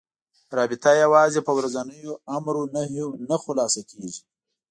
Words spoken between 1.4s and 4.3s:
په ورځنيو امر و نهيو نه خلاصه کېږي.